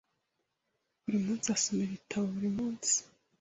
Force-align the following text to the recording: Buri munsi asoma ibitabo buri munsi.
Buri 1.03 1.17
munsi 1.25 1.47
asoma 1.55 1.81
ibitabo 1.87 2.25
buri 2.35 2.49
munsi. 2.57 2.95